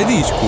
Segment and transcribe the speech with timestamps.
[0.00, 0.46] vai disco.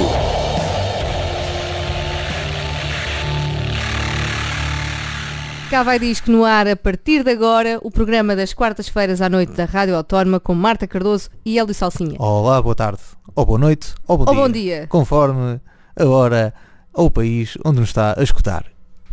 [5.71, 9.53] Cá vai disco no ar a partir de agora o programa das quartas-feiras à noite
[9.53, 12.17] da Rádio Autónoma com Marta Cardoso e Hélio Salsinha.
[12.19, 13.01] Olá, boa tarde,
[13.35, 14.43] ou boa noite, ou bom Ou dia.
[14.43, 15.61] bom dia, Conforme
[15.99, 16.53] a hora
[16.93, 18.67] ou o país onde nos está a escutar.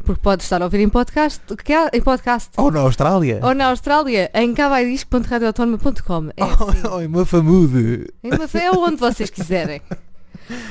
[0.04, 2.50] porque pode estar a ouvir em podcast, que há- em podcast.
[2.58, 3.40] Ou na Austrália.
[3.42, 6.30] Ou na Austrália, em cavaidisco.radioautónoma.com.
[6.36, 6.88] É assim.
[6.90, 8.08] Ou em Mafamude.
[8.22, 9.82] Em uma- É onde vocês quiserem.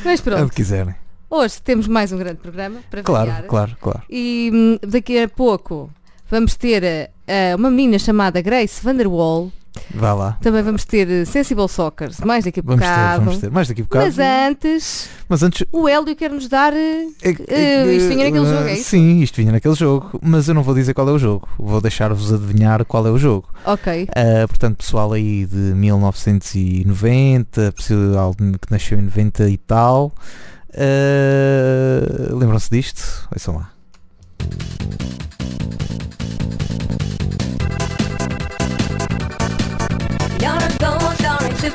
[0.04, 0.94] Mas pronto, quiserem.
[1.30, 3.46] hoje temos mais um grande programa para Claro, variar.
[3.48, 4.02] claro, claro.
[4.10, 5.90] E hum, daqui a pouco
[6.30, 6.82] vamos ter
[7.26, 9.52] eh, uma menina chamada Grace Vanderwall.
[9.94, 10.36] Vá lá.
[10.42, 13.50] Também vamos ter eh, Sensible Soccer, mais daqui a Vamos ter, vamos ter.
[13.50, 14.04] Mais daqui a bocado.
[14.04, 15.66] Mas antes, Mas antes.
[15.72, 16.72] o Hélio quer nos dar.
[16.74, 17.36] eh, é- Eh,
[17.86, 18.90] é- isto vinha naquele jogo, é isso?
[18.90, 20.18] Sim, isto vinha naquele jogo.
[20.22, 21.48] Mas eu não vou dizer qual é o jogo.
[21.58, 23.48] Vou deixar-vos adivinhar qual é o jogo.
[23.64, 24.06] Ok.
[24.14, 30.12] Ah, portanto, pessoal aí de 1990, pessoal que nasceu em 90 e tal.
[30.74, 33.26] ah, Lembram-se disto?
[33.32, 33.70] Ouçam lá.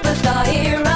[0.02, 0.93] But I the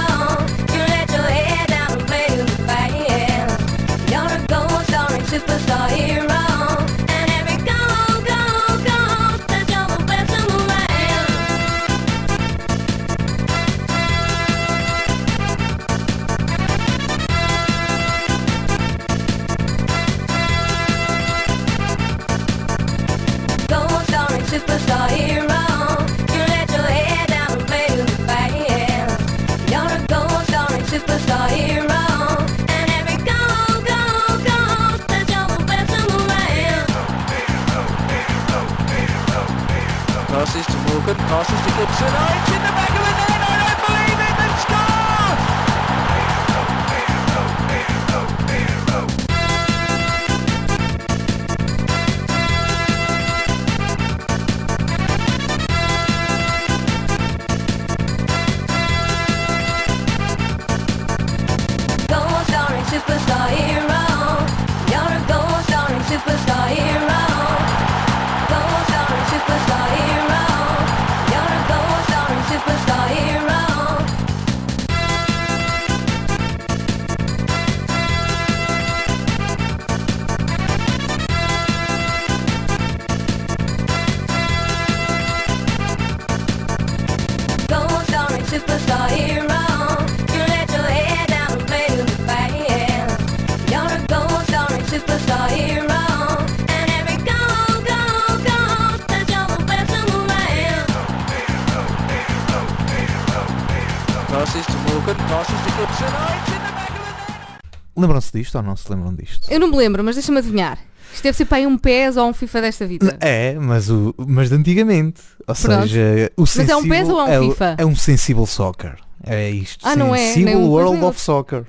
[107.98, 109.52] Lembram-se disto ou não se lembram disto?
[109.52, 110.78] Eu não me lembro, mas deixa-me adivinhar.
[111.14, 113.18] Isto deve ser para aí um PES ou um FIFA desta vida.
[113.20, 115.22] É, mas, o, mas de antigamente.
[115.48, 115.82] Ou Pronto.
[115.82, 117.76] seja, o é um sensível PES ou é um é, FIFA?
[117.78, 118.96] é um Sensible Soccer.
[119.24, 119.86] É isto.
[119.88, 120.34] Ah, não é?
[120.34, 121.20] Sensible World of.
[121.20, 121.66] Soccer.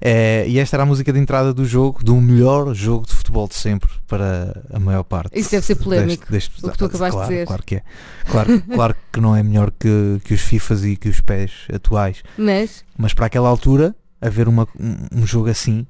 [0.00, 3.48] É, e esta era a música de entrada do jogo, do melhor jogo de futebol
[3.48, 5.38] de sempre para a maior parte.
[5.38, 7.46] Isso deve ser polémico, deste- deste- o que tu acabaste de claro, dizer.
[7.46, 7.82] Claro que é.
[8.26, 12.22] Claro, claro que não é melhor que, que os FIFAs e que os pés atuais.
[12.36, 12.84] Mas.
[12.98, 13.94] Mas para aquela altura,
[14.26, 15.86] haver uma, um, jogo assim.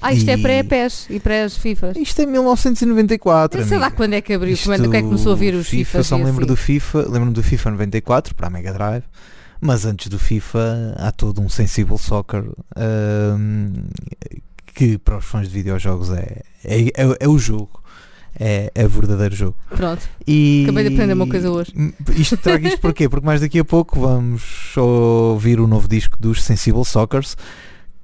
[0.00, 1.96] Ah, isto é E- pré-PES e pré-FIFAs.
[1.96, 3.60] Isto é 1994.
[3.60, 3.96] Eu sei lá amiga.
[3.96, 6.06] quando é que abriu, Isto, quando é que começou a vir os FIFA, FIFAs.
[6.08, 6.48] só me lembro assim.
[6.52, 9.04] do FIFA, lembro-me do FIFA 94 para a Mega Drive,
[9.60, 13.72] mas antes do FIFA há todo um Sensible Soccer ahm,
[14.74, 17.81] que para os fãs de videojogos é, é, é, é o jogo.
[18.38, 19.56] É, é verdadeiro jogo.
[19.68, 20.08] Pronto.
[20.26, 21.72] E Acabei de aprender uma coisa hoje.
[22.16, 23.08] Isto trago isto porquê?
[23.08, 27.36] Porque mais daqui a pouco vamos ouvir o novo disco dos Sensible Soccers,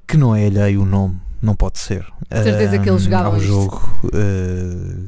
[0.06, 2.04] que não é alheio o nome, não pode ser.
[2.30, 5.06] De certeza que eles jogavam ao jogo eh,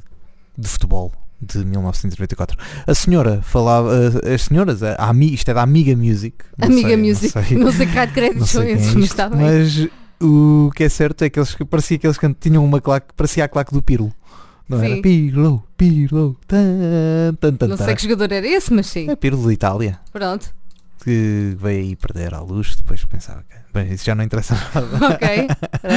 [0.56, 2.56] de futebol de 1994.
[2.87, 3.90] A senhora falava,
[4.25, 6.37] eh, as senhoras, a, Ami- isto é da Amiga Music.
[6.58, 7.31] não Amiga sei- não Music.
[7.31, 9.38] sei- Não sei que raio de créditos não são quem esses, é mas está bem.
[9.40, 9.88] mas
[10.23, 13.49] o que é certo é que eles parecia que eles tinham uma claque, parecia a
[13.49, 14.12] claque do Pirlo.
[14.70, 14.93] Não Sim.
[14.93, 19.11] era Pirlo, Pirlo, tan, tan, tan, Não sei que jogador era esse, mas sim.
[19.11, 20.55] É Pirlo de Itália, Pronto.
[21.02, 23.58] que veio aí perder à luz, depois pensava que.
[23.72, 24.87] Bem, isso já não interessa nada.
[25.14, 25.28] Ok.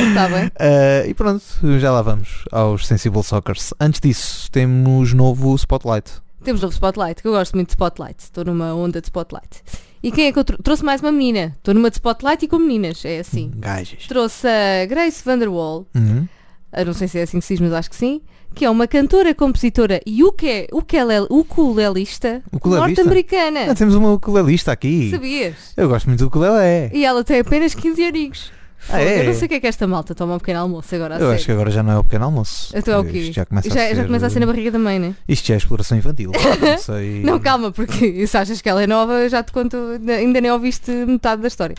[0.10, 0.52] Está bem.
[0.60, 1.44] Eh, e pronto,
[1.80, 3.74] já lá vamos aos Sensible Soccers.
[3.80, 6.12] Antes disso, temos novo Spotlight.
[6.44, 8.20] Temos novo Spotlight, que eu gosto muito de Spotlight.
[8.24, 9.62] Estou numa onda de Spotlight.
[10.04, 11.56] E quem é que eu trou- trouxe mais uma menina?
[11.58, 13.52] Estou numa de Spotlight e com meninas, é assim.
[13.56, 14.06] Gajas.
[14.08, 16.28] Trouxe a Grace Vanderwall, Uhum.
[16.74, 18.22] eu não sei se é assim que se diz, mas acho que sim,
[18.54, 22.88] que é uma cantora, compositora e uke, ukulele, ukulelista Ukulelista?
[22.88, 23.72] norte-americana.
[23.72, 25.10] Ah, temos uma ukulelista aqui.
[25.12, 25.56] Sabias?
[25.76, 26.90] Eu gosto muito do ukulele.
[26.94, 28.52] E ela tem apenas 15 aninhos.
[28.78, 29.22] Fogo, é?
[29.22, 31.16] Eu não sei o que é que esta malta toma um pequeno almoço agora.
[31.16, 31.46] Eu acho sério.
[31.46, 32.74] que agora já não é o pequeno almoço.
[32.76, 33.32] Então é o quê?
[33.32, 35.16] Já começa, já, a, ser, já começa a ser na barriga da mãe, né?
[35.26, 36.32] Isto já é exploração infantil.
[37.24, 37.34] não.
[37.34, 40.52] Não, calma, porque se achas que ela é nova, eu já te conto, ainda nem
[40.52, 41.76] ouviste metade da história.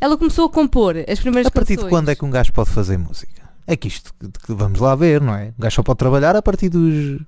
[0.00, 1.90] Ela começou a compor as primeiras A partir de canções.
[1.90, 3.45] quando é que um gajo pode fazer música?
[3.68, 4.12] É que isto,
[4.46, 5.46] que vamos lá ver, não é?
[5.58, 7.18] Um gajo só pode trabalhar a partir dos.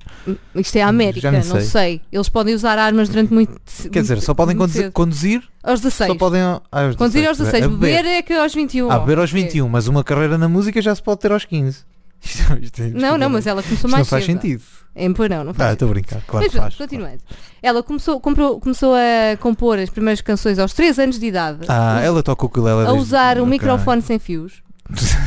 [0.55, 1.61] Isto é a América, Já nem não sei.
[1.62, 2.00] sei.
[2.12, 3.52] Eles podem usar armas durante muito
[3.90, 4.93] Quer dizer, só podem conduzir, cedo.
[4.93, 6.12] conduzir Aos 16.
[6.12, 6.40] só podem.
[6.40, 7.64] Ah, aos Conduzir aos 16.
[7.64, 8.88] A Beber é que aos 21.
[8.88, 9.32] Ah, beber aos É.
[9.35, 11.79] 21, mas uma carreira na música já se pode ter aos 15.
[12.23, 14.40] Isto, isto, isto, Não, não, mas ela começou isto mais não faz cedo.
[14.40, 14.62] sentido.
[14.94, 16.75] É, pois não, não faz Ah, estou a brincar, claro Mas faz.
[16.75, 17.19] continuando.
[17.62, 21.61] Ela começou, comprou- começou a compor as primeiras canções aos 3 anos de idade.
[21.69, 24.62] Ah, ela toca o ukulele a usar um microfone sem fios.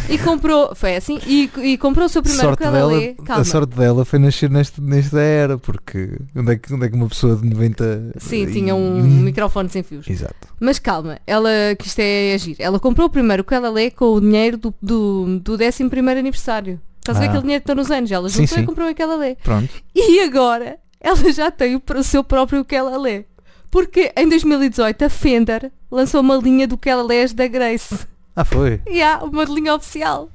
[0.10, 3.14] E comprou, foi assim, e, e comprou o seu primeiro sorte dela.
[3.24, 3.42] Calma.
[3.42, 6.96] a sorte dela foi nascer neste, nesta era, porque onde é, que, onde é que
[6.96, 8.14] uma pessoa de 90.
[8.18, 10.08] Sim, e- tinha um microfone sem fios.
[10.10, 10.36] Exato.
[10.60, 12.56] Mas calma, ela, que isto é agir.
[12.60, 15.84] Ela comprou primeiro o ukulele com o dinheiro do, do, do 11
[16.18, 16.80] aniversário.
[17.00, 17.30] Estás a ver Ah.
[17.30, 18.12] aquele dinheiro que estão nos anos?
[18.12, 18.64] Ela juntou sim.
[18.64, 19.38] e comprou o ukulele.
[19.44, 19.70] Pronto.
[19.96, 23.26] E agora ela já tem o, o seu próprio ukulele.
[23.70, 27.96] Porque em 2018 a Fender lançou uma linha do ukulelés da Grace.
[28.36, 28.82] Ah, foi.
[28.90, 30.30] E há uma linha oficial.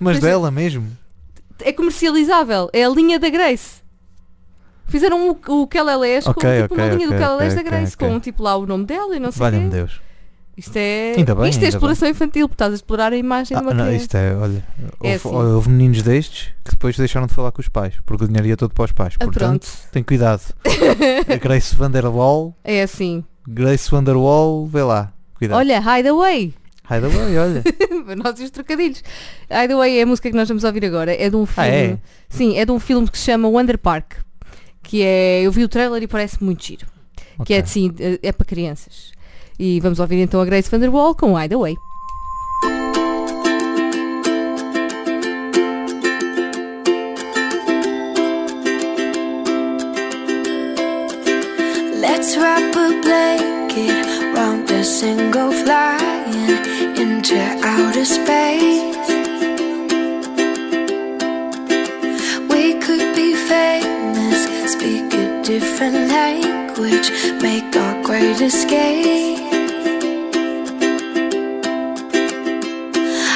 [0.00, 0.86] Mas Mas- dela mesmo.
[1.60, 2.68] É comercializável.
[2.72, 3.82] É a linha da Grace.
[4.86, 7.70] Fizeram o, o ukulelés Ok, com tipo, uma ok, linha do ok, ukulelés ok, da
[7.70, 7.96] Grace.
[7.96, 9.70] Com tipo lá o nome dela e não sei o Valha-me.
[9.70, 10.00] Deus.
[10.56, 13.60] Isto é, Ainda bem, isto é exploração infantil, porque estás a explorar a imagem Ah,
[13.60, 14.02] de uma não, criança.
[14.04, 14.64] isto é, olha,
[15.02, 15.34] É houve, assim.
[15.34, 18.56] houve meninos destes que depois deixaram de falar com os pais, porque o dinheiro ia
[18.56, 19.14] todo para os pais.
[19.18, 19.90] Ah, Portanto, pronto.
[19.90, 20.42] tem cuidado.
[21.28, 23.24] A Grace Vanderwall, É assim.
[23.48, 25.12] Grace Vanderwall, vê lá.
[25.34, 25.58] Cuidado.
[25.58, 26.54] Olha, Hideaway.
[26.90, 27.64] Hideaway, olha.
[28.22, 29.02] nós e os trocadilhos.
[29.50, 31.14] Hideaway é a música que nós vamos ouvir agora.
[31.14, 31.70] É de um filme.
[31.70, 31.98] Ah, é?
[32.28, 34.14] Sim, é de um filme que se chama Wonder Park.
[34.82, 35.42] Que é.
[35.42, 36.86] Eu vi o trailer e parece muito giro.
[37.44, 37.92] Que é assim,
[38.22, 39.12] é para crianças.
[39.58, 41.76] E vamos ouvir então a Grace Vanderwall com Hideaway.
[52.00, 53.53] Let's wrap a blanket
[57.34, 59.08] into outer space.
[62.52, 64.40] We could be famous,
[64.72, 67.10] speak a different language,
[67.42, 69.40] make our great escape.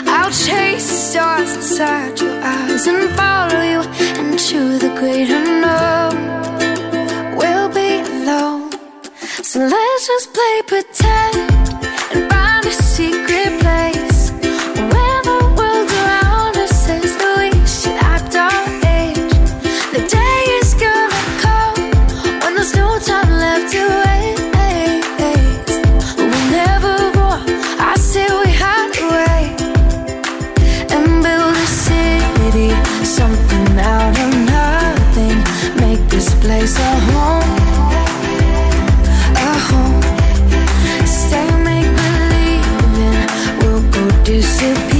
[0.06, 3.80] I'll chase stars inside your eyes and follow you
[4.22, 6.16] into the great unknown
[7.36, 8.70] we'll be alone.
[9.42, 11.47] So let's just play pretend
[44.28, 44.97] disappear.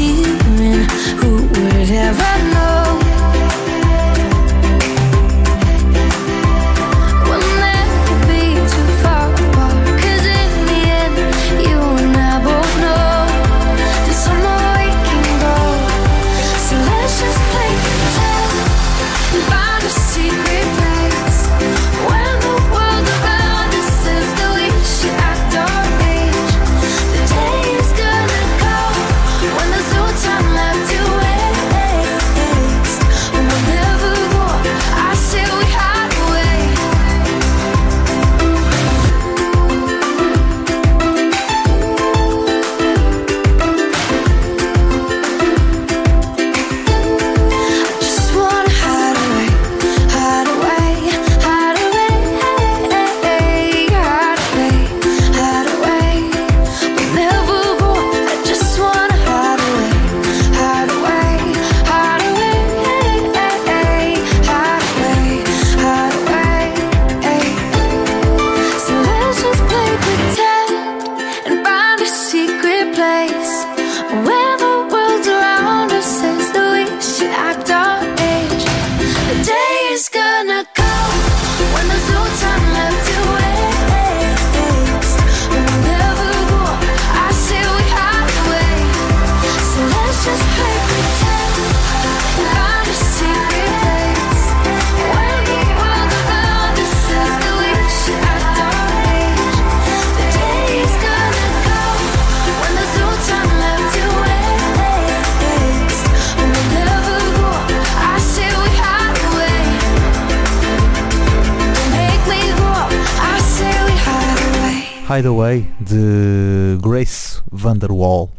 [115.18, 118.30] By the Way de Grace Vanderwall.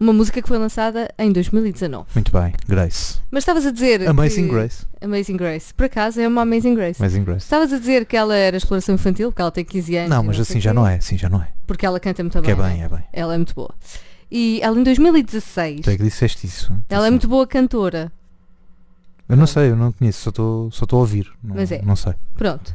[0.00, 2.06] Uma música que foi lançada em 2019.
[2.14, 3.18] Muito bem, Grace.
[3.30, 4.08] Mas estavas a dizer.
[4.08, 4.86] Amazing que- Grace.
[5.02, 5.74] Amazing Grace.
[5.74, 7.02] Por acaso é uma Amazing Grace.
[7.02, 7.44] Amazing Grace.
[7.44, 10.08] Estavas a dizer que ela era exploração infantil, porque ela tem 15 anos.
[10.08, 11.48] Não, mas sei assim já não é, assim já não é.
[11.66, 12.64] Porque ela canta muito Que é bem.
[12.64, 12.84] bem, né?
[12.84, 13.04] é bem.
[13.12, 13.74] Ela é muito boa.
[14.30, 16.72] E ela em 2016, Tu é que disseste isso.
[16.88, 18.10] ela é muito boa cantora.
[19.28, 21.30] Eu não sei, eu não conheço, só estou só a ouvir.
[21.44, 21.82] Não, Mas é.
[21.82, 22.14] não sei.
[22.34, 22.72] Pronto.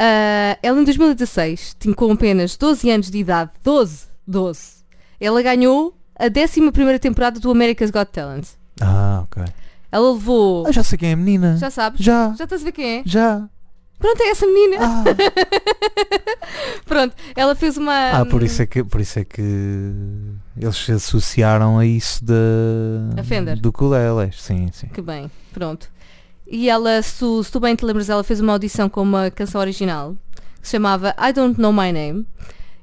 [0.00, 4.84] Ah, ela em 2016, tinha com apenas 12 anos de idade, 12, 12,
[5.20, 8.46] ela ganhou a 11 temporada do America's Got Talent.
[8.80, 9.42] Ah, ok.
[9.90, 10.66] Ela levou.
[10.68, 11.56] Ah, já sei quem é a menina.
[11.56, 12.00] Já sabes?
[12.00, 12.32] Já.
[12.36, 13.02] Já estás a ver quem é?
[13.04, 13.48] Já.
[13.98, 14.76] Pronto, é essa menina.
[14.80, 15.04] Ah,
[16.86, 18.10] Pronto, ela fez uma.
[18.10, 19.42] Ah, por isso é que por isso é que
[20.56, 22.34] eles se associaram a isso da
[23.20, 23.58] A Fender.
[23.60, 24.30] do ukulele.
[24.32, 24.86] Sim, sim.
[24.88, 25.90] Que bem, pronto.
[26.50, 29.30] E ela, se tu, se tu bem te lembras, ela fez uma audição com uma
[29.30, 30.16] canção original
[30.60, 32.26] que se chamava I Don't Know My Name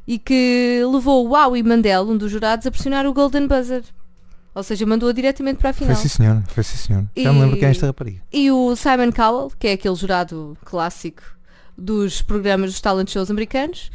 [0.07, 3.83] e que levou o Howie Mandel, um dos jurados, a pressionar o Golden Buzzer.
[4.53, 5.95] Ou seja, mandou-a diretamente para a final.
[5.95, 7.05] Foi sim senhor, foi sim senhor.
[7.15, 8.21] Já me lembro quem é esta rapariga.
[8.31, 11.23] E o Simon Cowell, que é aquele jurado clássico
[11.77, 13.91] dos programas dos talent shows americanos,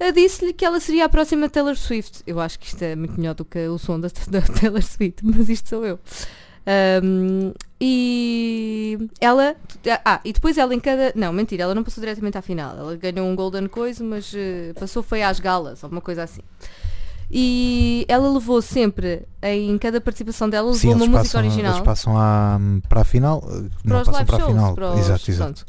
[0.00, 2.22] eh, disse-lhe que ela seria a próxima Taylor Swift.
[2.26, 5.20] Eu acho que isto é muito melhor do que o som da, da Taylor Swift,
[5.22, 6.00] mas isto sou eu.
[6.66, 9.56] Ahm, e ela.
[10.04, 11.12] Ah, e depois ela em cada.
[11.16, 12.76] Não, mentira, ela não passou diretamente à final.
[12.76, 16.42] Ela ganhou um Golden Coisa, mas eh, passou foi às galas, alguma coisa assim.
[17.30, 21.72] E ela levou sempre, em cada participação dela, levou Sim, uma música passam, original.
[21.74, 23.38] eles passam à, para a final.
[23.44, 24.74] eh, para não os passam live para a shows, final.
[24.74, 25.52] para os- exato, exato.
[25.54, 25.64] pronto.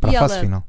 [0.00, 0.64] Para E a fase ela- final.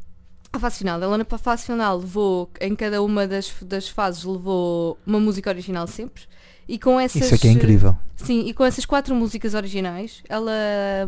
[0.53, 4.97] A fase final, ela na fase final levou, em cada uma das, das fases levou
[5.05, 6.23] uma música original sempre.
[6.67, 7.21] E com essas.
[7.23, 7.95] Isso é que é incrível.
[8.17, 10.51] Sim, e com essas quatro músicas originais, ela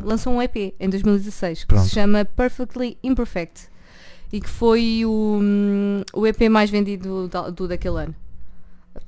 [0.03, 1.83] lançou um EP em 2016 que Pronto.
[1.83, 3.67] se chama Perfectly Imperfect
[4.31, 8.15] e que foi o, hum, o EP mais vendido da- do, daquele ano.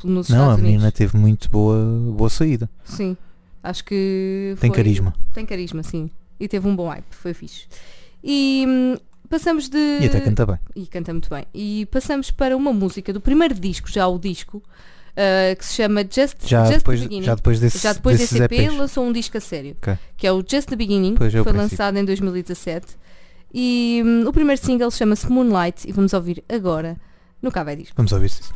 [0.03, 0.97] Nos Não, a Estados menina Unidos.
[0.97, 1.77] teve muito boa,
[2.15, 2.69] boa saída.
[2.83, 3.15] Sim,
[3.63, 4.55] acho que.
[4.59, 5.13] Tem foi- carisma.
[5.33, 6.09] Tem carisma, sim.
[6.39, 7.67] E teve um bom hype, foi fixe.
[8.23, 8.95] E hum,
[9.29, 9.77] passamos de.
[10.01, 10.57] E até canta bem.
[10.75, 11.45] E canta muito bem.
[11.53, 14.63] E passamos para uma música do primeiro disco, já o disco,
[15.15, 17.25] ah, que se chama Just, Já Just depois, the Beginning.
[17.25, 18.77] já depois, desse, Já depois desse EP EPs.
[18.77, 19.97] lançou um disco a sério, Ok.
[20.17, 22.87] que é o Just the Beginning, Pois que foi lançado em 2017.
[23.53, 26.97] E hum, o primeiro single chama-se Moonlight e vamos ouvir agora
[27.41, 27.93] no Cava Disco.
[27.97, 28.53] Vamos ouvir isso.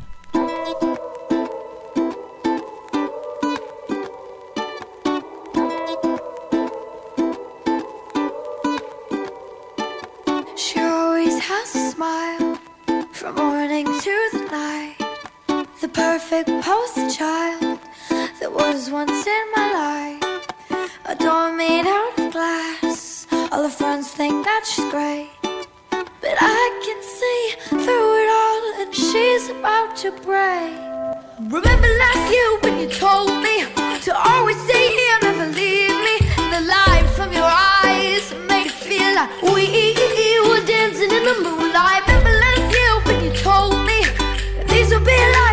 [10.55, 12.55] She always has a smile
[13.13, 14.34] from morning to.
[15.81, 17.79] The perfect poster child
[18.39, 20.47] that was once in my life.
[21.05, 23.27] A door made out of glass.
[23.51, 25.29] All her friends think that she's great.
[25.91, 27.41] But I can see
[27.83, 30.79] through it all, and she's about to break.
[31.51, 33.65] Remember last year when you told me
[34.05, 36.15] to always stay here, never leave me.
[36.55, 37.51] The light from your
[37.83, 42.07] eyes made it feel like we were dancing in the moonlight.
[42.07, 43.99] Remember last year when you told me
[44.71, 45.44] these would be lifelong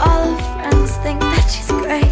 [0.00, 2.07] All her friends think that she's great,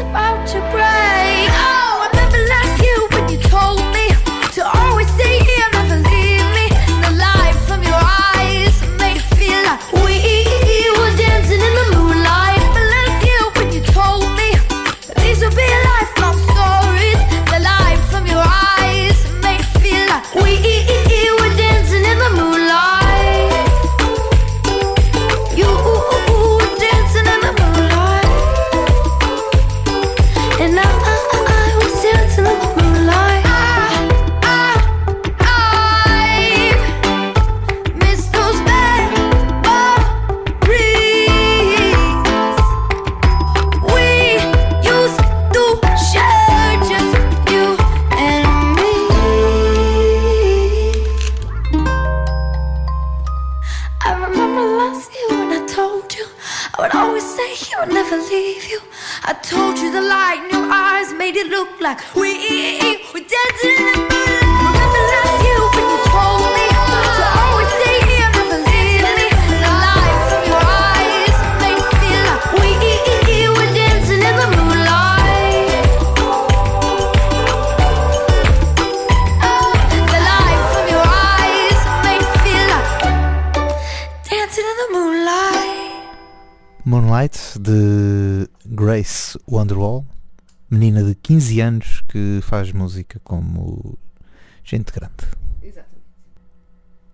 [0.00, 0.97] about to break.
[87.08, 90.04] Light de Grace Wonderwall,
[90.70, 93.98] menina de 15 anos que faz música como
[94.62, 95.14] gente grande.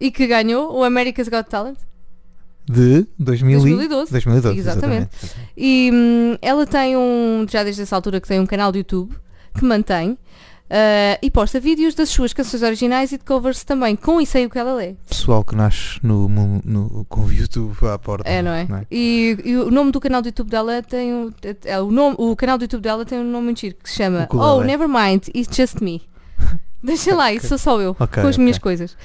[0.01, 1.79] E que ganhou o America's Got Talent.
[2.67, 4.11] De 2000 e- 2012.
[4.11, 4.59] 2012.
[4.59, 5.11] Exatamente.
[5.57, 9.15] E hum, ela tem um, já desde essa altura que tem um canal de YouTube
[9.57, 10.19] que mantém
[10.71, 14.47] ah, e posta vídeos das suas canções originais e de covers também, com e sem
[14.47, 14.95] o que ela lê.
[15.09, 18.29] Pessoal que nasce no, mu- no- com o YouTube à porta.
[18.29, 18.67] É, não é?
[18.91, 21.33] E, e o nome do canal do YouTube dela tem um,
[21.65, 23.97] é, o, nome, o canal do YouTube dela tem um nome muito giro que se
[23.97, 24.37] chama O.
[24.37, 26.03] Oh, never mind, it's just me.
[26.83, 28.45] Deixa lá, isso sou só eu, Ok, com as ok.
[28.45, 28.97] minhas coisas.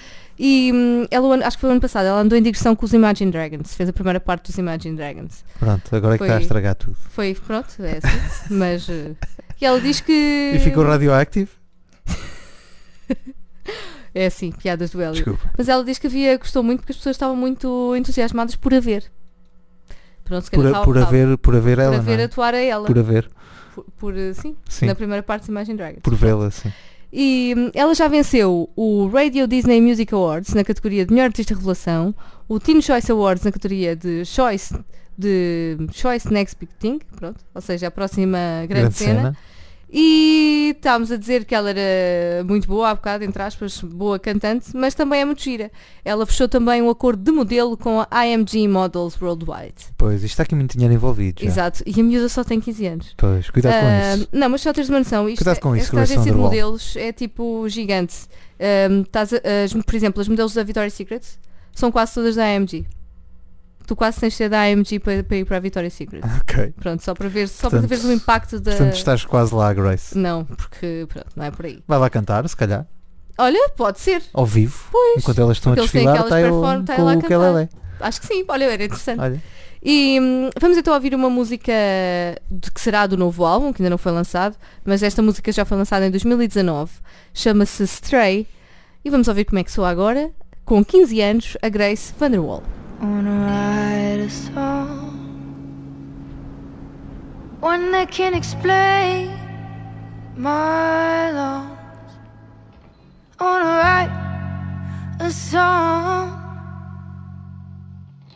[0.42, 2.94] E hum, ela, acho que foi o ano passado, ela andou em digressão com os
[2.94, 5.44] Imagine Dragons, fez a primeira parte dos Imagine Dragons.
[5.60, 6.96] Pronto, agora é que está a estragar tudo.
[7.10, 8.54] Foi, pronto, é assim.
[8.56, 8.88] Mas.
[8.88, 9.12] eh,
[9.60, 10.54] e ela diz que.
[10.56, 11.50] E ficou radioactive?
[14.14, 15.14] É assim, piadas do Hélio.
[15.14, 15.52] Desculpa.
[15.58, 18.80] Mas ela diz que havia, gostou muito porque as pessoas estavam muito entusiasmadas por a
[18.80, 19.04] ver.
[20.24, 21.04] Pronto, se Por, a- por, tal.
[21.06, 22.24] haver, por haver por ela, a ver é?
[22.24, 22.86] atuar a ela.
[22.88, 23.30] Por haver,
[23.76, 24.86] Por, por, eh, sim, sim.
[24.86, 26.02] na primeira parte de Imagine Dragons.
[26.02, 26.72] Por vê-la, sim.
[27.12, 31.56] E hum, ela já venceu o Radio Disney Music Awards na categoria de Melhor Artista
[31.56, 32.14] Revelação,
[32.48, 34.74] o Teen Choice Awards na categoria de Choice
[35.18, 38.38] de Choice Next Big Thing, pronto, ou seja, a próxima
[38.68, 39.36] grande, cena.
[39.92, 44.68] E estávamos a dizer que ela era muito boa, há bocado, entre aspas, boa cantante,
[44.76, 45.72] mas também é muito gira.
[46.06, 49.74] Ela fechou também um acordo de modelo com a IMG Models Worldwide.
[49.98, 51.42] Pois, isto está aqui muito dinheiro envolvido.
[51.42, 51.48] Já.
[51.50, 53.14] Exato, e a miúda só tem 15 anos.
[53.18, 54.30] Pois, cuidado Ah, com isso.
[54.32, 55.28] Não, mas só teres uma noção.
[55.28, 58.16] Isto Cuidado com isso, esta agência de modelos é tipo gigante.
[58.60, 61.24] Ahm, estás a- as- por exemplo, as modelos da Victoria's Secret
[61.74, 62.86] são quase todas da AMG.
[63.90, 66.22] Tu quase tens de ser da AMG para, para ir para a Victoria's Secret.
[66.42, 66.76] Ok.
[66.80, 68.70] Pronto, só para ver, só Portanto- para veres o impacto da.
[68.70, 70.16] Portanto, estás quase lá, Grace.
[70.16, 71.84] Não, porque pronto, não é por aí.
[71.88, 72.86] Vai lá cantar, se calhar,
[73.36, 74.22] Olha, pode ser.
[74.32, 74.92] ao vivo.
[75.18, 77.70] Enquanto elas estão a desfilar, está eu está com o que ela é.
[78.00, 79.20] Acho que sim, olha, era interessante.
[79.20, 79.42] Olha,
[79.82, 81.74] E hum, vamos então ouvir uma música
[82.52, 85.66] de que será do novo álbum, que ainda não foi lançado, mas esta música já
[85.66, 86.92] foi lançada em 2019,
[87.34, 88.46] chama-se Stray,
[89.04, 90.30] e vamos ouvir como é que soa agora,
[90.64, 92.62] com 15 anos, a Grace Vanderwall.
[93.02, 95.16] Wanna write a song,
[97.62, 99.32] one that can explain
[100.36, 102.12] my loss.
[103.40, 104.12] I wanna write
[105.22, 106.36] a song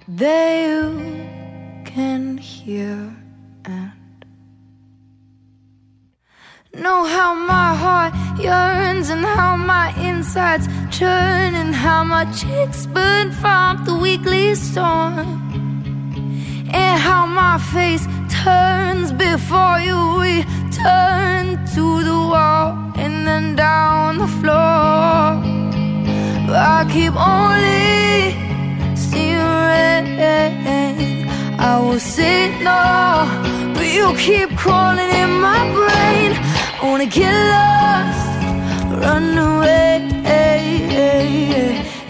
[0.08, 3.14] that you can hear
[3.66, 4.03] and
[6.82, 13.32] know how my heart yearns and how my insides churn and how my cheeks burn
[13.32, 15.20] from the weekly storm.
[16.74, 18.08] And how my face
[18.44, 25.38] turns before you return to the wall and then down the floor.
[26.48, 28.34] But I keep only
[28.96, 29.38] seeing
[29.70, 30.20] rain
[31.60, 36.53] I will say no but you keep crawling in my brain
[36.84, 38.28] I wanna get lost
[39.02, 40.02] run away.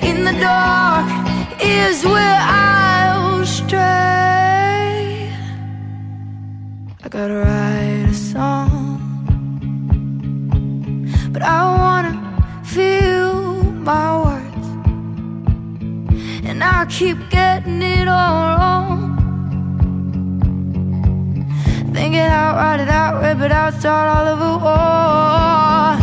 [0.01, 1.05] In the dark
[1.61, 3.77] is where I'll stray.
[7.03, 8.97] I gotta write a song
[11.31, 12.13] but I wanna
[12.63, 13.53] feel
[13.89, 14.67] my words.
[16.49, 19.02] And I keep getting it all wrong
[21.93, 25.95] Thinking out, write it out, rip it out, start all over war.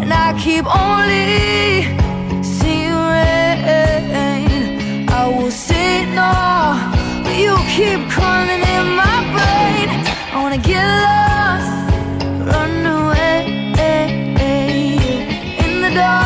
[0.00, 1.84] And I keep only
[2.42, 5.08] seeing rain.
[5.08, 6.32] I will say no,
[7.22, 9.88] but you keep calling in my brain.
[10.34, 11.70] I wanna get lost,
[12.50, 13.36] run away.
[15.64, 16.25] In the dark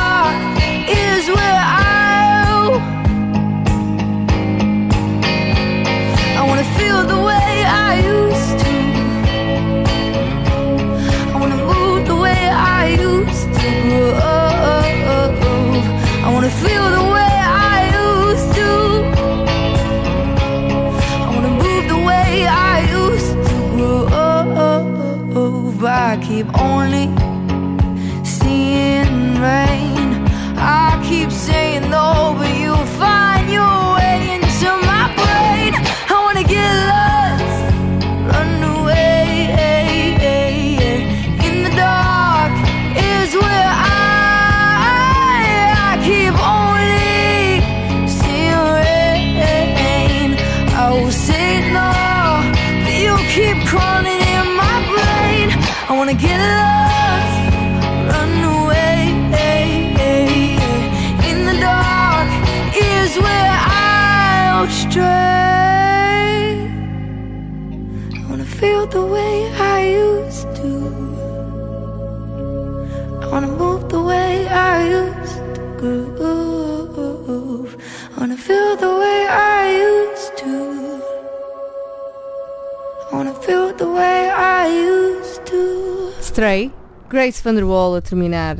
[87.31, 88.57] Grace Vanderwall a terminar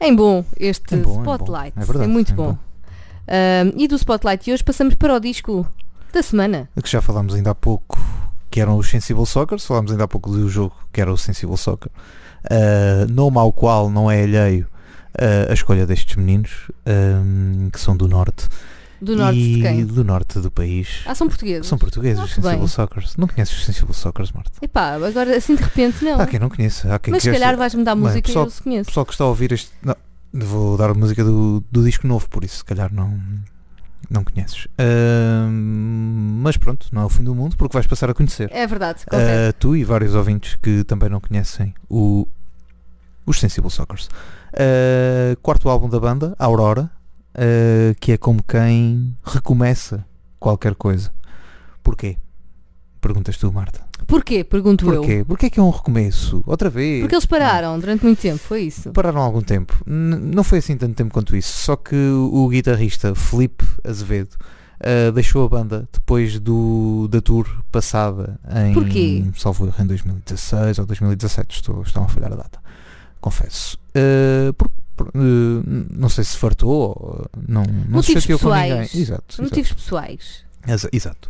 [0.00, 1.34] em bom este É bom, é bom.
[1.34, 1.72] Spotlight.
[1.76, 2.52] É verdade, muito é bom.
[2.52, 3.72] bom.
[3.76, 5.64] E do Spotlight de hoje passamos para o disco
[6.12, 6.68] da semana.
[6.82, 7.96] que já falámos ainda há pouco,
[8.50, 11.56] que eram os Sensible Soccer, falámos ainda há pouco do jogo que era o Sensible
[11.56, 11.88] Soccer,
[12.50, 14.66] uh, nome ao qual não é alheio
[15.14, 18.48] uh, a escolha destes meninos, um, que são do norte,
[19.00, 19.84] Do norte e de quem?
[19.84, 21.02] do norte do país.
[21.06, 21.66] Ah, são portugueses.
[21.66, 22.32] São portugueses, os.
[22.32, 23.04] Sensible Soccer.
[23.18, 24.52] Não conheces os Sensible Soccer, Marta?
[24.62, 26.20] Epá, agora assim de repente não.
[26.20, 26.94] Há quem não conheça.
[26.94, 28.82] Há quem Mas se calhar vais-me dar música pessoal- e eu se conheço.
[28.82, 29.70] O pessoal que está a ouvir este.
[29.82, 29.94] Não,
[30.32, 33.18] vou dar a música do, do disco novo, por isso se calhar não,
[34.10, 34.66] não conheces.
[34.78, 38.50] Ahm, mas pronto, não é o fim do mundo, porque vais passar a conhecer.
[38.52, 39.04] É verdade.
[39.10, 42.26] Ah, tu e vários ouvintes que também não conhecem o,
[43.24, 44.08] os Sensible Soccers.
[44.54, 46.90] Ah, quarto álbum da banda, Aurora,
[47.36, 50.04] ah, que é como quem recomeça
[50.40, 51.12] qualquer coisa.
[51.82, 52.16] Porquê?
[53.00, 53.84] Perguntas tu, Marta.
[54.06, 54.42] Porquê?
[54.42, 55.00] Pergunto eu.
[55.00, 55.24] Porquê?
[55.24, 56.42] Porquê que é um recomeço?
[56.46, 57.00] Outra vez?
[57.02, 58.90] Porque eles pararam durante muito tempo, foi isso.
[58.90, 59.74] Pararam algum tempo.
[59.86, 61.56] N- não foi assim tanto tempo quanto isso.
[61.58, 64.36] Só que o guitarrista Felipe Azevedo
[64.80, 68.74] ah, deixou a banda depois do, da tour passada em.
[68.74, 69.24] Porquê?
[69.36, 71.56] Salvo em 2016 ou 2017.
[71.56, 72.58] Estou, estão a falhar a data.
[73.20, 73.78] Confesso.
[73.94, 74.52] Ah,
[75.14, 78.68] não sei se fartou ou não, não se chateou com ninguém.
[78.82, 78.94] pessoais.
[78.94, 79.24] Exato.
[79.28, 79.42] exato.
[79.42, 80.44] Motivos pessoais.
[80.66, 81.28] Exa- exato.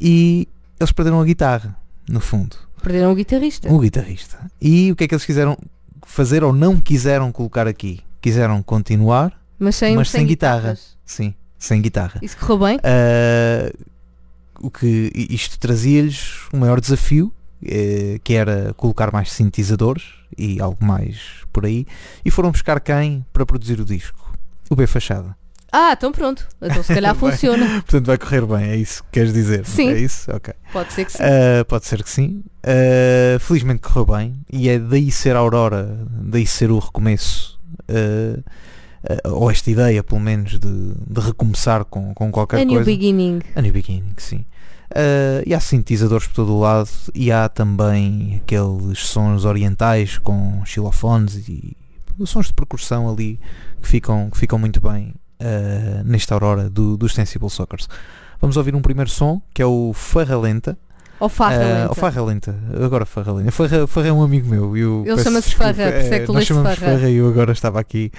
[0.00, 0.48] E
[0.78, 1.76] eles perderam a guitarra,
[2.08, 2.56] no fundo.
[2.82, 3.72] Perderam o guitarrista.
[3.72, 4.38] O guitarrista.
[4.60, 5.56] E o que é que eles quiseram
[6.06, 8.00] fazer ou não quiseram colocar aqui?
[8.20, 10.56] Quiseram continuar, Mas sem, mas sem guitarra.
[10.72, 10.96] guitarras.
[11.04, 12.18] sim, sem guitarra.
[12.22, 12.78] Isso correu bem?
[12.82, 13.72] Ah,
[14.60, 17.43] o que isto trazia-lhes um maior desafio, eh,
[18.22, 20.04] que era colocar mais sintetizadores
[20.36, 21.20] e algo mais
[21.52, 21.86] por aí.
[22.24, 24.36] E foram buscar quem para produzir o disco?
[24.70, 25.36] O B Fachada.
[25.76, 26.46] Ah, então pronto.
[26.62, 27.66] Então se calhar funciona.
[27.82, 29.66] Portanto, vai correr bem, é isso que queres dizer?
[29.66, 29.88] Sim.
[29.90, 30.30] É isso?
[30.30, 30.54] Ok.
[30.72, 31.18] Pode ser que sim.
[31.22, 32.44] Uh, pode ser que sim.
[32.64, 34.36] Uh, felizmente correu bem.
[34.52, 37.58] E é daí ser a Aurora, daí ser o recomeço.
[37.90, 38.42] uh,
[39.24, 42.84] ou esta ideia, pelo menos, de, de recomeçar com, com qualquer A new coisa.
[42.84, 43.40] beginning.
[43.54, 44.46] A New Beginning, sim.
[44.94, 46.88] Uh, e há sintetizadores por todo o lado.
[47.14, 51.76] E há também aqueles sons orientais com xilofones e
[52.24, 53.40] sons de percussão ali
[53.82, 57.88] que ficam, que ficam muito bem uh, nesta Aurora do, dos Sensible Soccers.
[58.40, 60.78] Vamos ouvir um primeiro som que é o Farra Lenta.
[61.20, 61.88] Ou farra Ah, lenta.
[61.90, 63.52] ou Farra Lenta, agora Farra Lenta.
[63.52, 64.76] Farra, Farra é um amigo meu.
[64.76, 65.54] e Eu Ele chama-se.
[65.54, 66.92] Farra, por isso é que chamamos Farra.
[66.92, 68.10] Farra e eu agora estava aqui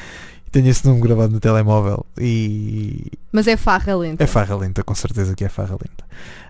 [0.55, 4.23] tenho esse nome gravado no telemóvel e Mas é farra lenta.
[4.23, 6.05] é Farra Lenta, com certeza que é Farra Lenta.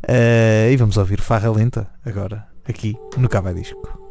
[0.07, 4.04] Ah, e vamos ouvir Farra Lenta agora, aqui no Cava Disco.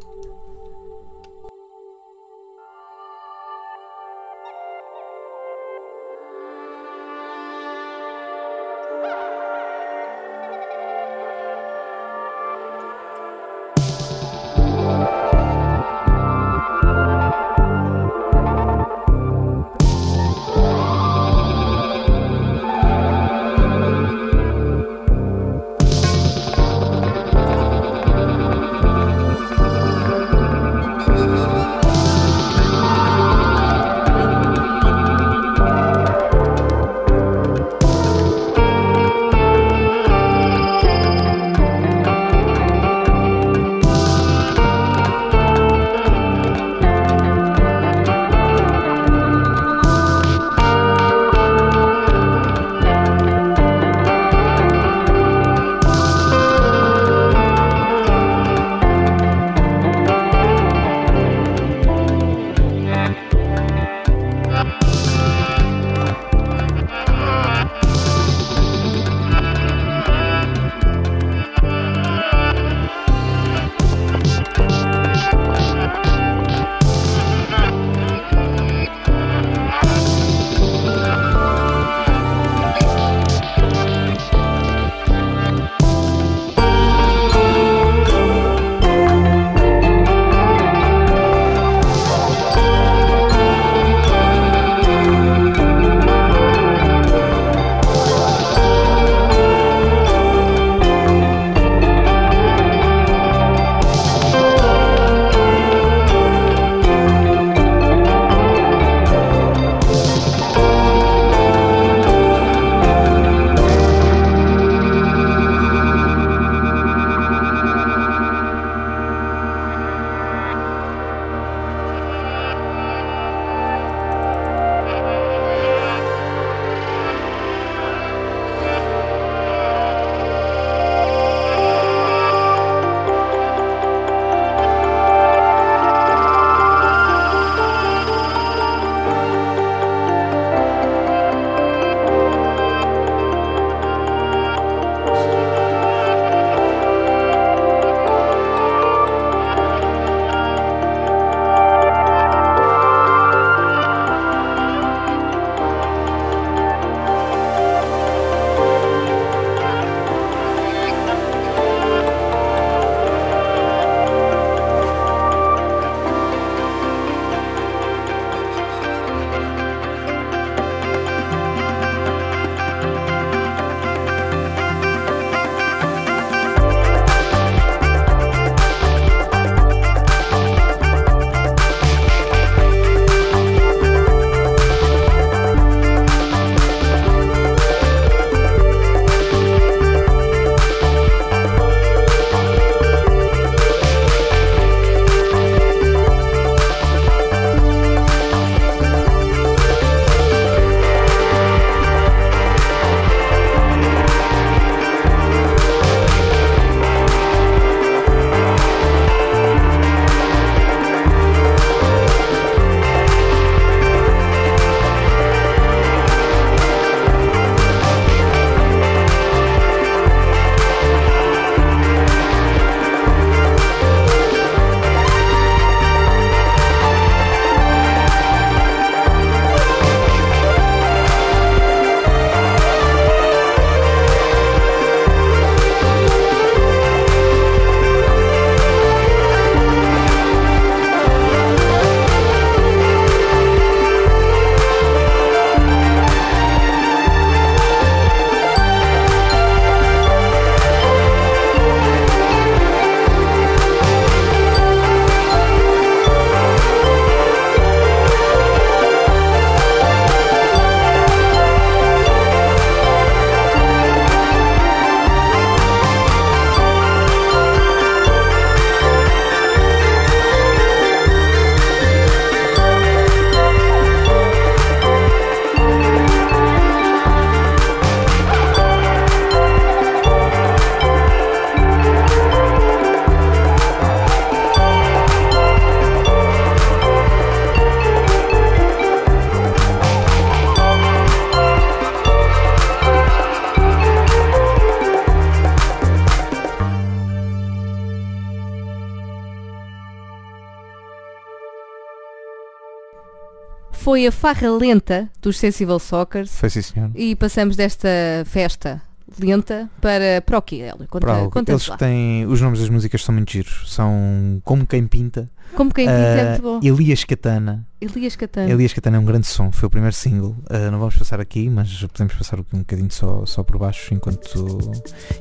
[303.95, 306.91] Foi a farra lenta dos Sensible Soccers Foi sim, senhor.
[306.95, 307.87] e passamos desta
[308.25, 308.81] festa
[309.17, 310.85] lenta para, para o quê, Hélio?
[310.89, 311.77] Conta, Para conta-nos Eles lá.
[311.77, 312.25] têm.
[312.25, 313.71] Os nomes das músicas são muito giros.
[313.73, 315.29] São como quem pinta.
[315.55, 316.59] Como quem pinta é Ah, muito bom.
[316.61, 317.65] Elias Catana.
[317.79, 318.49] Elias Catano.
[318.51, 319.49] Elias Catana é um grande som.
[319.53, 320.35] Foi o primeiro single.
[320.49, 324.59] Ah, não vamos passar aqui, mas podemos passar um bocadinho só, só por baixo enquanto.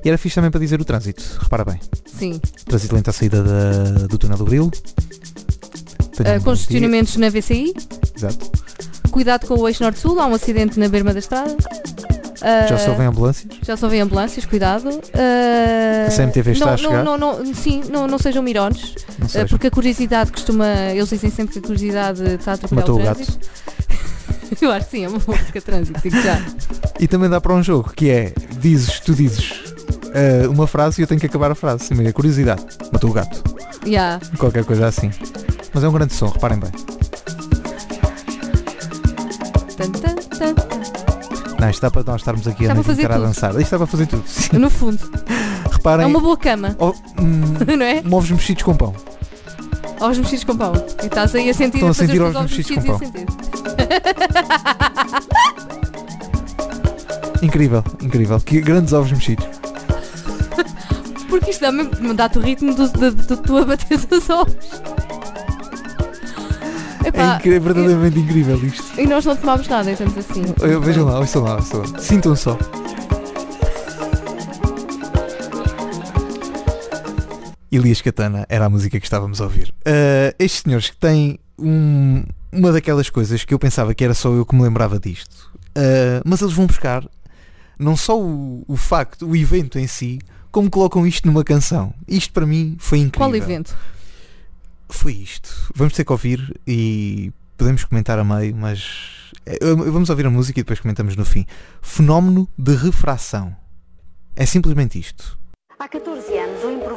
[0.05, 1.23] E era fixe também para dizer o trânsito.
[1.41, 1.79] Repara bem.
[2.07, 2.41] Sim.
[2.65, 4.73] Trânsito lento à saída da- do túnel do Grilo.
[6.22, 7.74] Bom congestionamentos na VCI.
[8.16, 8.50] Exato.
[9.11, 11.57] Cuidado com o eixo norte-sul, há um acidente na berma da estrada.
[12.42, 13.53] Ah, Já se ouvem ambulâncias.
[13.62, 14.88] já só vem ambulâncias, cuidado.
[15.14, 17.05] Ah, A CMTV está não, a chegar?
[17.05, 20.66] Não, não, não, sim, não, não sejam mirones, Não porque a curiosidade costuma.
[20.92, 23.16] Eles dizem sempre que a curiosidade está a atrapalhar Matou o o gato.
[23.16, 23.48] trânsito.
[24.61, 26.40] Eu acho que sim, é uma música trânsito, digo já.
[27.00, 29.62] E também dá para um jogo que é dizes, tu dizes
[30.50, 31.85] uma frase e eu tenho que acabar a frase.
[31.87, 32.62] Sim, curiosidade.
[32.92, 33.42] Matou o gato.
[33.87, 34.20] Yeah.
[34.38, 35.11] Qualquer coisa assim.
[35.75, 36.71] Mas é um grande som, reparem bem.
[41.59, 43.51] Não, isto dá para nós estarmos aqui a fazer a dançar.
[43.53, 44.25] Isto está para fazer tudo.
[44.53, 45.01] No fundo,
[45.71, 46.05] Reparem.
[46.05, 48.03] é uma boa cama, Oh, hum, não é?
[48.11, 48.95] ovos mexidos com pão.
[50.01, 50.73] Aos mexidos com pão.
[51.03, 53.27] E estás aí a sentir Estão a sentir os ovos mexidos a com sentir.
[57.43, 58.41] Incrível, incrível.
[58.41, 59.47] Que grandes ovos mexidos.
[61.29, 61.85] Porque isto dá-me
[62.15, 64.55] dá-te o ritmo do, do, do, tu a bater os ovos.
[67.05, 69.01] É, Epá, incri- é verdadeiramente incrível isto.
[69.01, 70.43] E nós não tomámos nada, estamos assim.
[70.81, 71.99] Vejam lá, ouçam lá, ouçam lá.
[71.99, 72.57] Sintam só.
[77.71, 79.75] Elias Catana era a música que estávamos a ouvir.
[79.85, 84.31] Ah, estes senhores que têm um- uma daquelas coisas que eu pensava que era só
[84.33, 85.51] eu que me lembrava disto.
[85.75, 87.05] Ah, mas eles vão buscar
[87.79, 90.21] não só o, o facto, o evento em si,
[90.53, 91.93] como colocam isto numa canção.
[92.07, 93.19] Isto para mim foi incrível.
[93.29, 93.77] Qual evento?
[94.88, 95.73] Foi isto.
[95.75, 100.61] Vamos ter que ouvir e podemos comentar a meio, mas eh, vamos ouvir a música
[100.61, 101.47] e depois comentamos no fim.
[101.83, 103.57] Fenómeno de refração.
[104.37, 105.38] É simplesmente isto.
[105.79, 106.54] Há 14 anos,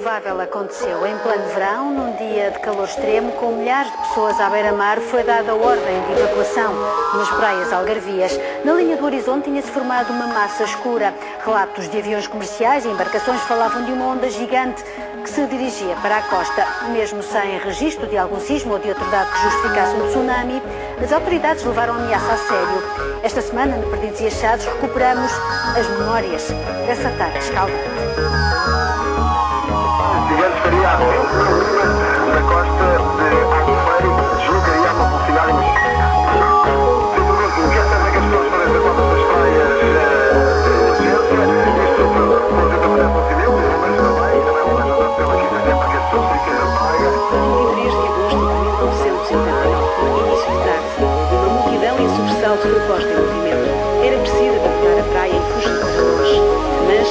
[0.08, 1.06] improvável aconteceu.
[1.06, 5.22] Em pleno verão, num dia de calor extremo, com milhares de pessoas à beira-mar, foi
[5.22, 6.74] dada a ordem de evacuação
[7.14, 8.40] nas praias algarvias.
[8.64, 11.14] Na linha do horizonte tinha-se formado uma massa escura.
[11.44, 14.82] Relatos de aviões comerciais e embarcações falavam de uma onda gigante
[15.24, 16.66] que se dirigia para a costa.
[16.94, 20.64] Mesmo sem registro de algum sismo ou de outro dado que justificasse um tsunami,
[21.04, 23.20] as autoridades levaram a ameaça a sério.
[23.24, 25.32] Esta semana, no Perdidos e Achados, recuperamos
[25.78, 26.48] as memórias
[26.88, 28.57] dessa tarde escaldante.
[30.98, 33.07] Gigante estaria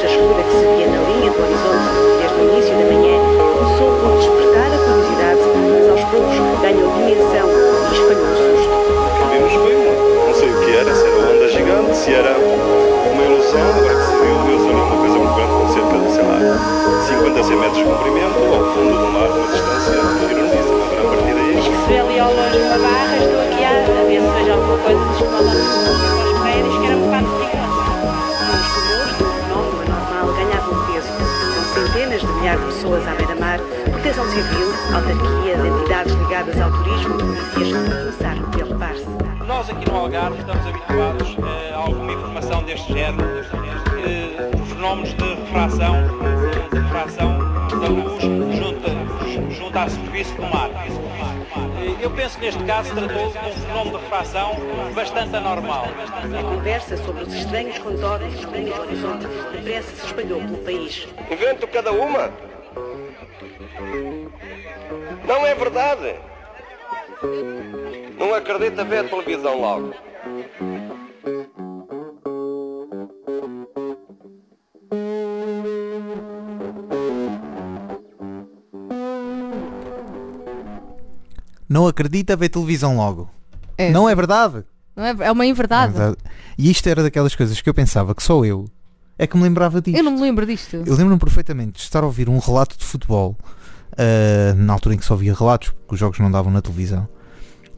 [0.07, 1.91] A escura que se via na linha do horizonte
[2.23, 3.19] desde o início da manhã
[3.59, 8.71] começou por despertar a curiosidade, mas aos poucos ganhou dimensão e espalhou o susto.
[9.35, 9.91] Vimos foi uma,
[10.31, 14.07] não sei o que era, se era onda gigante, se era uma ilusão, agora que
[14.07, 16.39] se viu, viu-se ali uma coisa muito grande, com cerca de, sei lá,
[17.03, 19.91] 50 a 100 metros de comprimento, ao fundo do mar, uma distância.
[19.91, 24.23] Agora, a partir daí, Se vê ali ao longe uma barra, estou aqui a, ver
[24.23, 27.56] se vejo alguma coisa de escola aos prédios que era um bocado
[32.55, 33.59] de pessoas à beira-mar,
[33.91, 39.07] proteção civil, autarquias, entidades ligadas ao turismo, polícias, começaram a preocupar-se.
[39.49, 43.29] Nós aqui no Algarve estamos habituados eh, a alguma informação deste género,
[44.07, 45.97] eh, por fenómenos de refração,
[46.71, 47.39] de refração
[47.81, 50.71] da luz junto, junto à superfície do mar.
[52.07, 54.53] Eu penso que neste caso tratou de um fenómeno de refração
[54.95, 55.87] bastante anormal.
[56.39, 61.09] A conversa sobre os estranhos contornos na linha do horizonte depressa se espalhou pelo país.
[61.29, 62.31] Invento cada uma.
[65.27, 66.15] Não é verdade.
[68.17, 69.93] Não acredita ver a televisão logo.
[81.69, 83.29] Não acredita ver televisão logo.
[83.77, 84.65] É, Não é verdade?
[84.95, 85.93] não é, é uma inverdade.
[85.95, 86.17] É verdade.
[86.57, 88.65] E isto era daquelas coisas que eu pensava que só eu
[89.19, 89.97] é que me lembrava disto.
[89.97, 90.77] Eu não me lembro disto.
[90.77, 93.37] Eu lembro-me perfeitamente de estar a ouvir um relato de futebol
[93.99, 97.09] ah, na altura em que só havia relatos, porque os jogos não davam na televisão,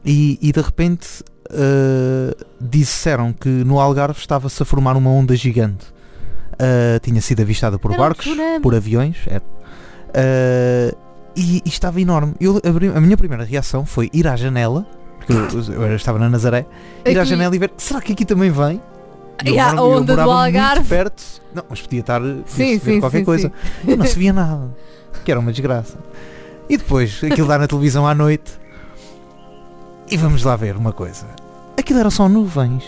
[0.05, 5.87] e, e de repente ah, disseram que no Algarve estava-se a formar uma onda gigante.
[6.57, 8.59] Ah, tinha sido avistada por Era um barcos, tsunami.
[8.61, 9.43] por aviões, era.
[11.39, 12.33] E, e estava enorme.
[12.39, 14.85] Eu abri- a minha primeira reação foi ir à janela
[15.19, 15.33] Porque
[15.71, 16.65] eu, eu estava na Nazaré,
[17.05, 18.81] ir à janela e ver, será que aqui também vem?
[19.45, 20.79] E eu E a onda do Algarve.
[20.79, 21.23] Muito perto.
[21.53, 23.51] Não, mas podia estar Sim, sim, qualquer sim, coisa.
[23.87, 24.69] E não se via nada.
[25.23, 25.97] Que era uma desgraça.
[26.69, 28.51] E depois, aquilo dá na televisão à noite.
[30.11, 31.25] E vamos lá ver uma coisa.
[31.77, 32.83] Aquilo eram só nuvens.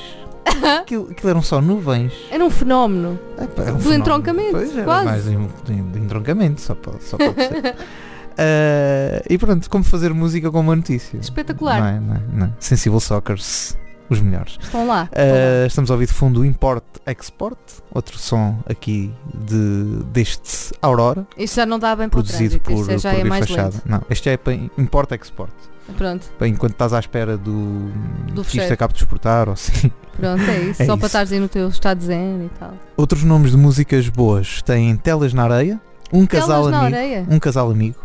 [0.82, 2.12] Aquilo, aquilo eram só nuvens.
[2.30, 3.18] Era um fenómeno.
[3.38, 3.94] É um Do fenómeno.
[3.96, 5.06] entroncamento, Pois, era quase.
[5.06, 7.76] mais de, de- de entroncamento, só pode, só pode ser.
[8.38, 11.18] Ah, e pronto, como fazer música com uma notícia.
[11.18, 11.80] Espetacular.
[11.80, 12.50] Não é, não é, não é.
[12.60, 13.78] Sensible Soccers,
[14.10, 14.58] os melhores.
[14.62, 15.10] Estão lá.
[15.14, 17.60] Ah, estamos a ouvir de fundo o Import Export,
[17.94, 22.86] outro som aqui de, deste Aurora, Isto já não dá bem para produzido trânsito.
[22.86, 23.70] por, Isto já por é mais Fachada.
[23.76, 23.82] lento.
[23.86, 25.52] Não, este é para Import Export.
[25.98, 27.90] Pronto, Para enquanto estás à espera do,
[28.34, 29.92] Do que isto acabe de exportar ou assim.
[30.18, 30.82] pronto, é isso.
[30.84, 30.98] É Só isso.
[31.00, 32.74] para estares aí no teu estado zen e tal.
[32.96, 35.82] Outros nomes de músicas boas têm Telas na Areia,
[36.14, 37.34] Um Casal Telas Amigo.
[37.34, 37.98] Um Casal Amigo.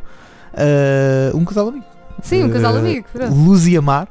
[0.55, 1.85] Ah, um Casal Amigo.
[2.23, 3.07] Sim, um casal Ah, amigo.
[3.13, 3.35] Pronto.
[3.35, 4.09] Luz e Amar.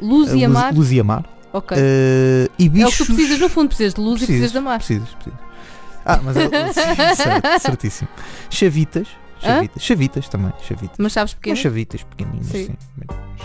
[0.00, 0.74] Luz e Ah, amar.
[0.74, 1.24] Luz e Amar.
[1.52, 1.76] Ok.
[1.78, 2.96] E é o que bichos.
[2.98, 3.68] tu precisas no fundo.
[3.68, 4.78] Precisas de luz e precisas de amar.
[4.78, 5.38] Precisas, precisas.
[6.04, 6.48] Ah, mas é,
[7.14, 8.08] certo, certíssimo.
[8.50, 9.06] Chavitas.
[9.42, 9.46] Hã?
[9.54, 10.52] Chavitas, chavitas também.
[10.66, 10.96] Chavitas.
[10.98, 11.56] Mas sabes Uns pequeno?
[11.56, 12.66] chavitas pequeninos, Sim.
[12.66, 12.76] sim.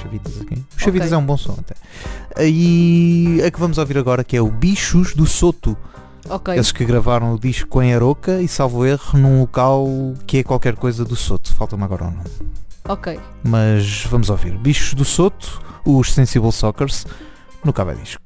[0.02, 0.64] Chavitas aqui.
[0.78, 1.16] Chavitas Ok.
[1.16, 1.76] é um bom som até.
[2.46, 5.78] E a que vamos ouvir agora que é o Bichos do Soto.
[6.30, 6.54] Ok.
[6.54, 9.88] Eles que gravaram o disco em Aroca e salvo erro num local
[10.26, 11.54] que é qualquer coisa do Soto.
[11.54, 12.30] Falta-me agora o nome.
[12.88, 13.20] Ok.
[13.44, 14.58] Mas vamos ouvir.
[14.58, 17.06] Bichos do Soto, os Sensible Soccers,
[17.64, 18.22] no Cabo Disco.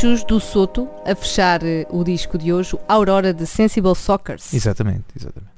[0.00, 4.54] Bichos do Soto, a fechar eh, o disco de hoje, Aurora de Sensible Sockers.
[4.54, 5.50] Exatamente, exatamente.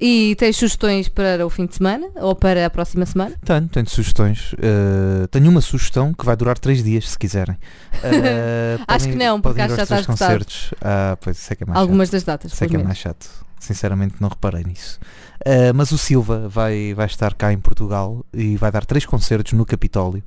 [0.00, 3.36] E tens sugestões para o fim de semana ou para a próxima semana?
[3.44, 4.52] Tenho, tenho sugestões.
[4.54, 7.54] Uh, tenho uma sugestão que vai durar três dias, se quiserem.
[7.54, 10.32] Uh, Acho podem- que não, porque acho que já aos está três esgotado.
[10.32, 10.74] concertos.
[10.82, 12.12] Ah, pois, sei que é mais Algumas chato.
[12.14, 13.30] das datas, Sei que é mais chato.
[13.60, 14.98] Sinceramente não reparei nisso.
[15.46, 19.52] Uh, mas o Silva vai, vai estar cá em Portugal e vai dar três concertos
[19.52, 20.24] no Capitólio.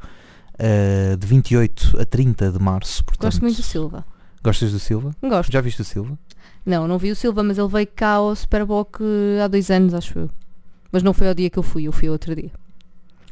[0.60, 3.04] Uh, de 28 a 30 de março.
[3.04, 4.06] Portanto, Gosto muito do Silva.
[4.44, 5.16] Gostas do Silva?
[5.22, 5.52] Gosto.
[5.52, 6.18] Já viste o Silva?
[6.66, 9.94] Não, não vi o Silva, mas ele veio cá ao Superboc eh, há dois anos,
[9.94, 10.30] acho eu.
[10.92, 12.52] Mas não foi ao dia que eu fui, eu fui outro dia.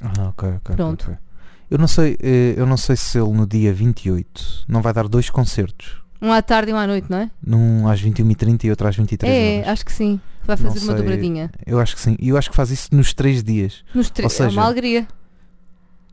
[0.01, 0.75] Ah, ok, ok.
[0.75, 1.03] Pronto.
[1.03, 1.15] ok.
[1.69, 5.07] Eu não sei, eh, eu não sei se ele no dia 28 não vai dar
[5.07, 6.01] dois concertos.
[6.21, 7.31] Um à tarde e um à noite, não é?
[7.45, 9.67] Num às 21h30 e outro às 23 É, horas.
[9.69, 10.19] acho que sim.
[10.43, 10.95] Vai Não fazer uma sei.
[10.95, 11.51] dobradinha.
[11.65, 12.15] Eu acho que sim.
[12.19, 13.83] E eu acho que faz isso nos três dias.
[13.93, 15.07] Nos seja, é uma alegria.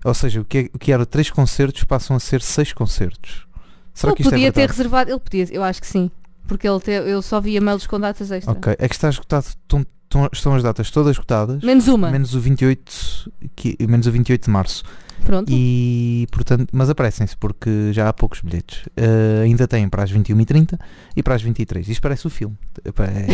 [0.04, 3.46] Ou seja, o que, é- o que era três concertos passam a ser seis concertos.
[3.94, 4.76] Será ele que isto é podia ter verdade?
[4.78, 6.10] reservado, ele podia, eu acho que sim.
[6.46, 8.52] Porque ele te- eu só via mails com datas extra.
[8.52, 11.62] Ok, é que está esgotado, estão, estão- estão as datas todas esgotadas.
[11.62, 12.10] Menos uma.
[12.10, 14.82] Menos o 28, que, menos o 28 de março.
[15.24, 15.46] Pronto.
[15.52, 18.88] E portanto, mas aparecem-se porque já há poucos bilhetes.
[18.96, 20.76] Eh, ainda têm para as 21h30
[21.16, 22.58] e para as 23 Isto parece o filme.
[22.84, 22.90] É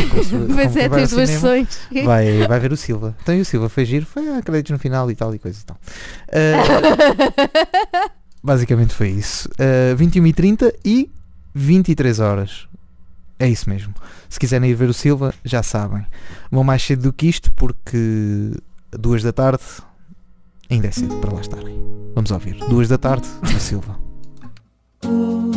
[0.07, 1.79] como se- Pois é, vai tens duas sessões.
[2.05, 3.15] Vai, vai ver o Silva.
[3.23, 5.59] Então e o Silva foi giro, foi a créditos no final e tal e coisa
[5.59, 5.77] e tal.
[6.31, 8.09] Eh,
[8.43, 9.49] basicamente foi isso.
[9.57, 11.09] Eh, 21h30 e
[11.55, 12.67] 23 horas.
[13.39, 13.93] É isso mesmo.
[14.27, 16.05] Se quiserem ir ver o Silva, já sabem.
[16.51, 18.51] Vão mais cedo do que isto porque
[18.91, 19.63] duas da tarde
[20.69, 21.79] ainda é cedo para lá estarem.
[22.13, 22.55] Vamos ouvir.
[22.69, 23.97] Duas da tarde, o Silva.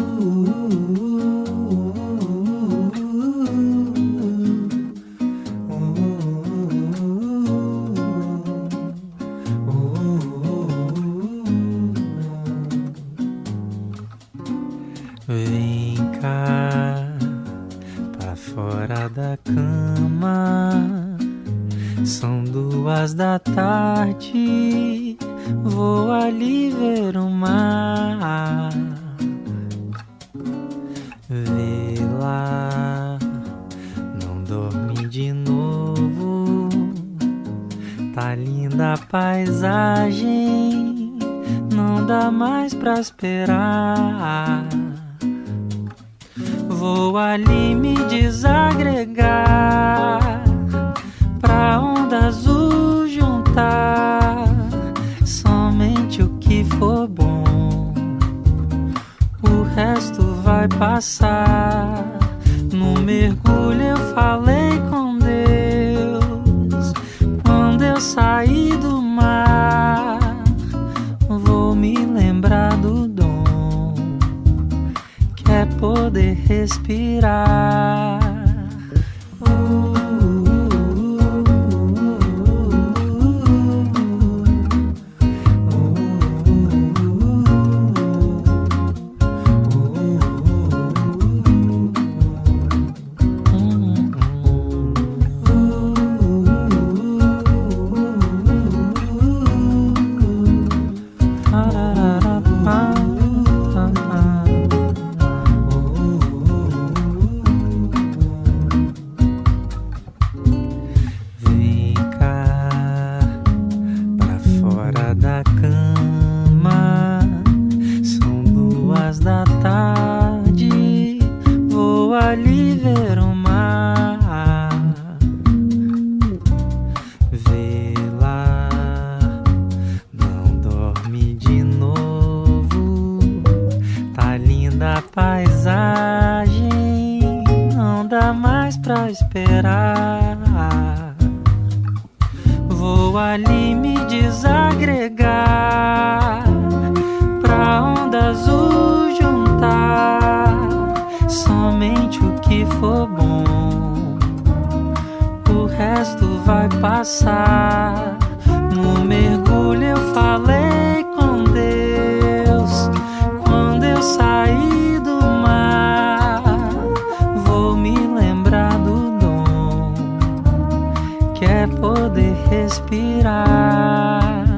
[171.43, 174.52] que é poder respirar.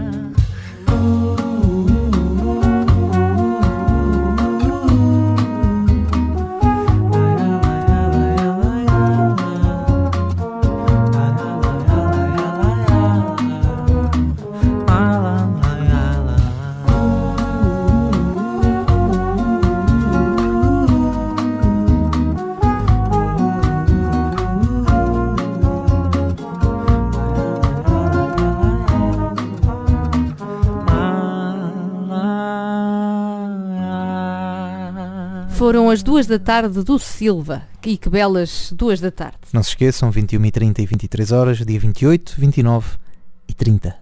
[35.94, 37.62] As duas da tarde do Silva.
[37.84, 39.38] E que belas duas da tarde.
[39.52, 42.88] Não se esqueçam, 21h30 e 23 horas, dia 28, 29
[43.48, 43.94] e 30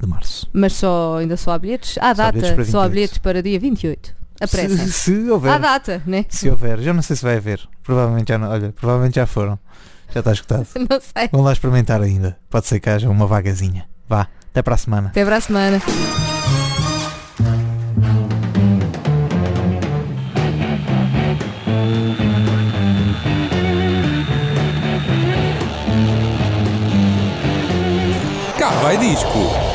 [0.00, 0.48] de março.
[0.52, 1.98] Mas só, ainda só há bilhetes?
[1.98, 2.92] Há Só há data, bilhetes só há 28.
[2.92, 4.14] bilhetes para dia 28.
[4.40, 4.76] A pressa.
[4.76, 5.52] Se, se houver.
[5.52, 6.24] Há data, né?
[6.28, 7.60] Se houver, já não sei se vai haver.
[7.82, 9.58] Provavelmente já não, olha, provavelmente já foram.
[10.14, 10.66] Já está escutado.
[10.76, 11.28] Não sei.
[11.32, 12.36] Vamos lá experimentar ainda.
[12.50, 13.86] Pode ser que haja uma vagazinha.
[14.06, 15.08] Vá, até para a semana.
[15.08, 15.80] Até para a semana.
[28.82, 29.71] Vai disco.